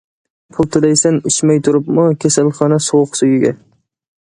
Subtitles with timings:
[0.55, 3.57] پۇل تۆلەيسەن ئىچمەي تۇرۇپمۇ، كېسەلخانا سوغۇق سۈيىگە.